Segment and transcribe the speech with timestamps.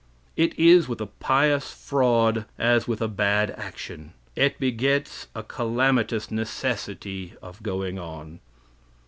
[0.35, 6.31] "It is with a pious fraud as with a bad action it begets a calamitous
[6.31, 8.39] necessity of going on.